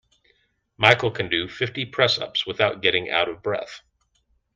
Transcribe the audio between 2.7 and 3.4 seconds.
getting out